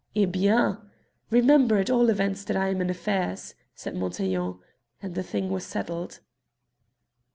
[0.15, 0.79] "Eh bien!
[1.29, 4.57] Remember at all events that I am in affairs," said Montaiglon,
[4.99, 6.21] and the thing was settled.